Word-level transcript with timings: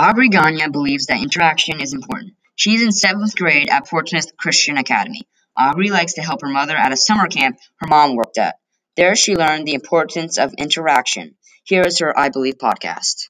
Aubrey 0.00 0.30
Gagne 0.30 0.66
believes 0.68 1.06
that 1.06 1.20
interaction 1.20 1.78
is 1.82 1.92
important. 1.92 2.32
She 2.54 2.74
is 2.74 2.80
in 2.80 2.90
seventh 2.90 3.36
grade 3.36 3.68
at 3.68 3.86
Portsmouth 3.86 4.34
Christian 4.34 4.78
Academy. 4.78 5.28
Aubrey 5.54 5.90
likes 5.90 6.14
to 6.14 6.22
help 6.22 6.40
her 6.40 6.48
mother 6.48 6.74
at 6.74 6.90
a 6.90 6.96
summer 6.96 7.28
camp 7.28 7.58
her 7.80 7.86
mom 7.86 8.16
worked 8.16 8.38
at. 8.38 8.56
There 8.96 9.14
she 9.14 9.36
learned 9.36 9.66
the 9.66 9.74
importance 9.74 10.38
of 10.38 10.54
interaction. 10.54 11.36
Here 11.64 11.82
is 11.82 11.98
her 11.98 12.18
I 12.18 12.30
Believe 12.30 12.56
podcast. 12.56 13.28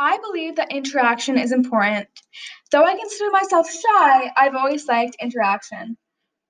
I 0.00 0.18
believe 0.18 0.56
that 0.56 0.72
interaction 0.72 1.38
is 1.38 1.52
important. 1.52 2.08
Though 2.72 2.82
I 2.82 2.98
consider 2.98 3.30
myself 3.30 3.70
shy, 3.70 4.32
I've 4.36 4.56
always 4.56 4.88
liked 4.88 5.14
interaction. 5.20 5.96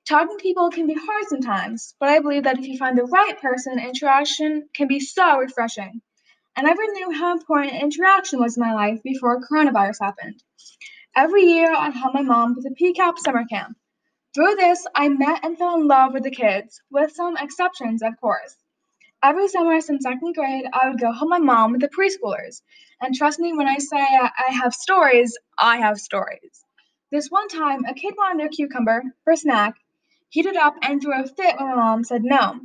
Talking 0.09 0.39
to 0.39 0.43
people 0.43 0.71
can 0.71 0.87
be 0.87 0.95
hard 0.95 1.27
sometimes, 1.29 1.95
but 2.01 2.09
I 2.09 2.21
believe 2.21 2.45
that 2.45 2.59
if 2.59 2.67
you 2.67 2.79
find 2.79 2.97
the 2.97 3.05
right 3.05 3.39
person, 3.43 3.79
interaction 3.79 4.71
can 4.75 4.89
be 4.89 5.01
so 5.01 5.37
refreshing. 5.37 6.01
I 6.57 6.63
never 6.63 6.87
knew 6.87 7.11
how 7.11 7.33
important 7.33 7.83
interaction 7.83 8.39
was 8.39 8.57
in 8.57 8.63
my 8.63 8.75
life 8.75 9.03
before 9.03 9.43
coronavirus 9.43 10.01
happened. 10.01 10.41
Every 11.17 11.43
year, 11.43 11.75
I 11.75 11.91
help 11.91 12.15
my 12.15 12.23
mom 12.23 12.55
with 12.55 12.67
a 12.67 12.71
PCAP 12.71 13.19
summer 13.19 13.45
camp. 13.45 13.77
Through 14.35 14.55
this, 14.55 14.87
I 14.95 15.09
met 15.09 15.45
and 15.45 15.59
fell 15.59 15.75
in 15.75 15.89
love 15.89 16.13
with 16.13 16.23
the 16.23 16.31
kids, 16.31 16.81
with 16.91 17.13
some 17.13 17.37
exceptions, 17.37 18.03
of 18.03 18.21
course. 18.21 18.57
Every 19.21 19.49
summer 19.49 19.81
since 19.81 20.05
second 20.05 20.35
grade, 20.35 20.67
I 20.73 20.89
would 20.89 21.01
go 21.01 21.11
help 21.11 21.29
my 21.29 21.39
mom 21.39 21.73
with 21.73 21.81
the 21.81 21.89
preschoolers. 21.89 22.63
And 23.01 23.15
trust 23.15 23.41
me 23.41 23.53
when 23.53 23.67
I 23.67 23.79
say 23.79 23.99
I 23.99 24.53
have 24.53 24.75
stories, 24.75 25.37
I 25.59 25.79
have 25.79 25.99
stories. 25.99 26.65
This 27.11 27.31
one 27.31 27.49
time, 27.49 27.85
a 27.85 27.95
kid 27.95 28.15
wanted 28.17 28.41
their 28.41 28.49
cucumber 28.49 29.03
for 29.25 29.33
a 29.33 29.37
snack, 29.37 29.75
heated 30.29 30.57
up, 30.57 30.77
and 30.83 31.01
threw 31.03 31.21
a 31.21 31.27
fit 31.27 31.57
when 31.59 31.69
my 31.69 31.75
mom 31.75 32.05
said 32.05 32.23
no. 32.23 32.61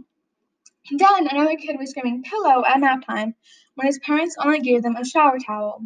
Then 0.92 1.28
another 1.28 1.56
kid 1.56 1.78
was 1.78 1.92
screaming 1.92 2.24
pillow 2.24 2.64
at 2.66 2.80
nap 2.80 3.06
time 3.06 3.36
when 3.76 3.88
his 3.88 4.00
parents 4.00 4.36
only 4.40 4.60
gave 4.60 4.82
them 4.82 4.96
a 4.96 5.06
shower 5.06 5.38
towel. 5.38 5.84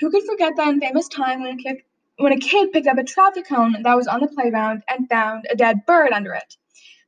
Who 0.00 0.10
could 0.10 0.24
forget 0.24 0.56
that 0.56 0.68
infamous 0.68 1.08
time 1.08 1.42
when 1.42 1.58
a 1.58 1.62
kid, 1.62 1.76
when 2.18 2.32
a 2.32 2.38
kid 2.38 2.72
picked 2.72 2.88
up 2.88 2.98
a 2.98 3.04
traffic 3.04 3.46
cone 3.46 3.82
that 3.82 3.96
was 3.96 4.08
on 4.08 4.20
the 4.20 4.28
playground 4.28 4.82
and 4.88 5.08
found 5.08 5.46
a 5.48 5.54
dead 5.54 5.86
bird 5.86 6.12
under 6.12 6.34
it? 6.34 6.56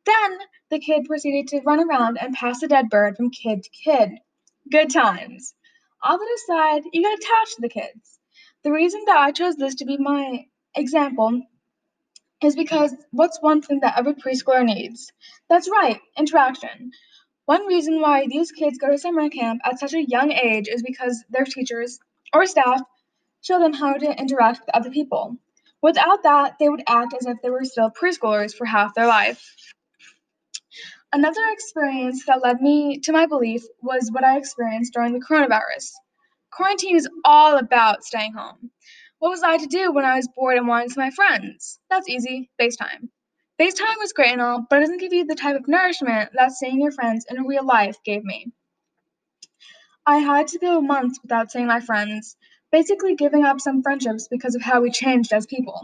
Then 0.05 0.39
the 0.71 0.79
kid 0.79 1.05
proceeded 1.05 1.49
to 1.49 1.63
run 1.63 1.81
around 1.81 2.19
and 2.21 2.35
pass 2.35 2.61
the 2.61 2.69
dead 2.69 2.91
bird 2.91 3.17
from 3.17 3.31
kid 3.31 3.65
to 3.65 3.71
kid. 3.71 4.11
Good 4.71 4.91
times. 4.91 5.55
All 6.03 6.19
that 6.19 6.39
aside, 6.45 6.85
you 6.93 7.03
get 7.03 7.19
attached 7.19 7.57
to 7.57 7.63
the 7.63 7.69
kids. 7.69 8.21
The 8.63 8.73
reason 8.73 9.03
that 9.07 9.17
I 9.17 9.33
chose 9.33 9.57
this 9.57 9.75
to 9.77 9.85
be 9.85 9.97
my 9.97 10.47
example 10.77 11.43
is 12.43 12.55
because 12.55 12.95
what's 13.11 13.41
one 13.41 13.63
thing 13.63 13.81
that 13.81 13.99
every 13.99 14.15
preschooler 14.15 14.65
needs? 14.65 15.13
That's 15.49 15.69
right, 15.69 16.01
interaction. 16.17 16.93
One 17.47 17.67
reason 17.67 18.01
why 18.01 18.27
these 18.27 18.51
kids 18.51 18.77
go 18.77 18.91
to 18.91 18.99
summer 18.99 19.29
camp 19.31 19.61
at 19.65 19.79
such 19.79 19.95
a 19.95 20.05
young 20.05 20.33
age 20.33 20.67
is 20.69 20.83
because 20.83 21.25
their 21.31 21.45
teachers 21.45 22.01
or 22.35 22.45
staff 22.45 22.81
show 23.41 23.61
them 23.61 23.73
how 23.73 23.95
to 23.95 24.21
interact 24.21 24.61
with 24.61 24.75
other 24.75 24.91
people. 24.91 25.37
Without 25.81 26.25
that, 26.25 26.57
they 26.59 26.69
would 26.69 26.83
act 26.89 27.15
as 27.15 27.27
if 27.27 27.41
they 27.43 27.51
were 27.51 27.65
still 27.65 27.91
preschoolers 27.91 28.53
for 28.53 28.65
half 28.65 28.95
their 28.95 29.07
life. 29.07 29.55
Another 31.13 31.43
experience 31.51 32.27
that 32.27 32.43
led 32.43 32.61
me 32.61 32.99
to 32.99 33.13
my 33.13 33.27
belief 33.27 33.63
was 33.81 34.11
what 34.11 34.25
I 34.25 34.39
experienced 34.39 34.93
during 34.93 35.13
the 35.13 35.25
coronavirus. 35.25 35.93
Quarantine 36.51 36.97
is 36.97 37.09
all 37.25 37.59
about 37.59 38.03
staying 38.03 38.33
home. 38.33 38.73
What 39.21 39.31
was 39.31 39.45
I 39.45 39.57
to 39.59 39.67
do 39.67 39.93
when 39.93 40.05
I 40.05 40.17
was 40.17 40.29
bored 40.35 40.59
and 40.59 40.67
wanted 40.67 40.89
to 40.89 40.95
see 40.95 41.01
my 41.01 41.11
friends? 41.11 41.79
That's 41.91 42.09
easy 42.09 42.51
FaceTime. 42.61 43.09
FaceTime 43.59 43.99
was 43.99 44.13
great 44.13 44.33
and 44.33 44.43
all, 44.43 44.67
but 44.69 44.77
it 44.77 44.81
doesn't 44.81 45.01
give 45.01 45.13
you 45.13 45.25
the 45.25 45.35
type 45.35 45.57
of 45.57 45.69
nourishment 45.69 46.31
that 46.35 46.53
seeing 46.53 46.81
your 46.81 46.93
friends 46.93 47.27
in 47.29 47.45
real 47.45 47.65
life 47.65 47.97
gave 48.05 48.25
me. 48.25 48.53
I 50.05 50.19
had 50.19 50.49
to 50.49 50.59
go 50.59 50.81
months 50.81 51.19
without 51.23 51.51
seeing 51.51 51.67
my 51.67 51.81
friends, 51.81 52.37
basically 52.71 53.15
giving 53.15 53.45
up 53.45 53.61
some 53.61 53.83
friendships 53.83 54.29
because 54.29 54.55
of 54.55 54.63
how 54.63 54.81
we 54.81 54.91
changed 54.91 55.33
as 55.33 55.47
people. 55.47 55.81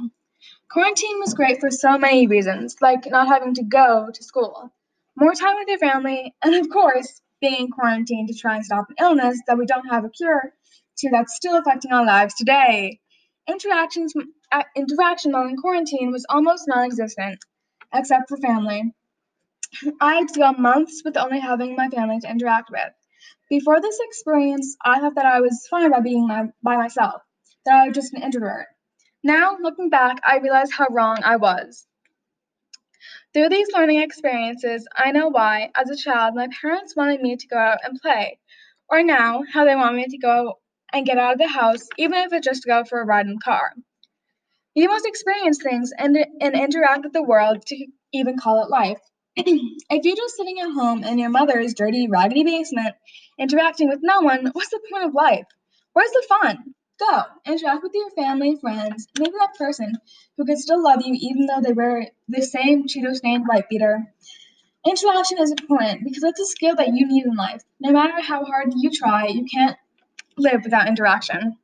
Quarantine 0.71 1.19
was 1.19 1.35
great 1.35 1.61
for 1.61 1.71
so 1.71 1.99
many 1.99 2.27
reasons, 2.27 2.77
like 2.81 3.11
not 3.11 3.29
having 3.29 3.55
to 3.55 3.63
go 3.63 4.11
to 4.13 4.23
school 4.23 4.73
more 5.17 5.35
time 5.35 5.57
with 5.57 5.69
your 5.69 5.79
family, 5.79 6.35
and 6.43 6.55
of 6.55 6.69
course, 6.71 7.21
being 7.41 7.67
in 7.67 7.71
quarantine 7.71 8.27
to 8.27 8.35
try 8.35 8.57
and 8.57 8.65
stop 8.65 8.89
an 8.89 8.97
illness 9.01 9.41
that 9.47 9.59
we 9.59 9.67
don't 9.67 9.89
have 9.89 10.05
a 10.05 10.11
cure 10.11 10.53
to 10.99 11.11
that's 11.11 11.35
still 11.35 11.57
affecting 11.59 11.93
our 11.93 12.05
lives 12.05 12.35
today. 12.35 12.99
Interactions, 13.49 14.15
interaction 14.77 15.33
while 15.33 15.47
in 15.49 15.57
quarantine 15.57 16.13
was 16.13 16.25
almost 16.29 16.65
non 16.67 16.85
existent, 16.85 17.39
except 17.93 18.29
for 18.29 18.37
family. 18.37 18.95
I 20.01 20.17
had 20.17 20.29
to 20.29 20.41
go 20.41 20.53
months 20.53 21.03
with 21.05 21.17
only 21.17 21.41
having 21.41 21.77
my 21.77 21.89
family 21.89 22.21
to 22.21 22.31
interact 22.31 22.71
with. 22.71 22.93
Before 23.49 23.81
this 23.81 23.99
experience, 24.01 24.77
I 24.85 25.01
thought 25.01 25.15
that 25.15 25.27
I 25.27 25.41
was 25.41 25.67
fine 25.71 25.91
by 25.91 26.01
being 26.01 26.27
my, 26.27 26.47
by 26.63 26.77
myself, 26.77 27.23
that 27.65 27.75
I 27.75 27.87
was 27.87 27.95
just 27.95 28.13
an 28.15 28.23
introvert. 28.23 28.67
Now, 29.23 29.57
looking 29.61 29.89
back, 29.89 30.21
I 30.27 30.39
realize 30.39 30.73
how 30.73 30.87
wrong 30.91 31.19
I 31.25 31.37
was. 31.37 31.87
Through 33.33 33.49
these 33.49 33.73
learning 33.73 34.01
experiences, 34.01 34.87
I 34.95 35.13
know 35.13 35.29
why, 35.29 35.71
as 35.75 35.89
a 35.89 35.97
child, 35.97 36.35
my 36.35 36.49
parents 36.61 36.97
wanted 36.97 37.23
me 37.23 37.37
to 37.37 37.47
go 37.47 37.57
out 37.57 37.79
and 37.85 38.01
play, 38.01 38.39
or 38.89 39.03
now, 39.03 39.43
how 39.53 39.65
they 39.65 39.77
want 39.77 39.97
me 39.97 40.07
to 40.07 40.19
go 40.19 40.59
and 40.93 41.07
get 41.07 41.19
out 41.19 41.33
of 41.33 41.39
the 41.39 41.49
house, 41.49 41.89
even 41.97 42.19
if 42.19 42.33
it's 42.33 42.45
just 42.45 42.63
to 42.63 42.69
go 42.69 42.85
for 42.85 43.01
a 43.01 43.07
ride 43.07 43.27
in 43.27 43.35
the 43.35 43.41
car. 43.41 43.73
You 44.75 44.89
must 44.89 45.07
experience 45.07 45.63
things 45.63 45.93
and, 45.97 46.17
and 46.41 46.55
interact 46.55 47.05
with 47.05 47.13
the 47.13 47.23
world 47.23 47.67
to 47.67 47.87
even 48.13 48.39
call 48.39 48.63
it 48.63 48.71
life. 48.71 48.99
if 49.37 50.05
you're 50.05 50.17
just 50.17 50.37
sitting 50.37 50.61
at 50.61 50.73
home 50.73 51.05
in 51.05 51.19
your 51.19 51.29
mother's 51.29 51.75
dirty, 51.75 52.09
raggedy 52.09 52.45
basement, 52.45 52.95
interacting 53.39 53.89
with 53.89 54.01
no 54.03 54.21
one, 54.21 54.47
what's 54.53 54.71
the 54.71 54.81
point 54.91 55.05
of 55.05 55.15
life? 55.15 55.45
Where's 55.93 56.11
the 56.11 56.25
fun? 56.29 56.75
Go, 56.99 57.23
interact 57.47 57.83
with 57.83 57.93
your 57.95 58.11
family, 58.11 58.57
friends, 58.61 59.09
maybe 59.19 59.33
that 59.39 59.57
person 59.59 59.95
who 60.37 60.47
could 60.47 60.59
still 60.59 60.83
love 60.83 61.03
you 61.05 61.17
even 61.21 61.47
though 61.47 61.61
they 61.61 61.73
wear 61.73 62.07
the 62.29 62.43
same 62.43 62.87
Cheeto 62.87 63.15
stained 63.15 63.45
white 63.47 63.69
beater. 63.69 64.15
Interaction 64.87 65.39
is 65.39 65.51
important 65.51 66.05
because 66.05 66.23
it's 66.25 66.41
a 66.41 66.47
skill 66.47 66.77
that 66.77 66.95
you 66.95 67.07
need 67.07 67.27
in 67.27 67.35
life. 67.35 67.63
No 67.81 67.93
matter 67.93 68.21
how 68.23 68.45
hard 68.45 68.73
you 68.77 68.91
try, 68.91 69.27
you 69.27 69.45
can't 69.45 69.77
live 70.39 70.63
without 70.65 70.89
interaction. 70.89 71.57